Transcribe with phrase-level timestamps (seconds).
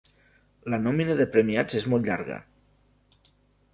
[0.73, 2.41] La nòmina de premiats és molt llarga.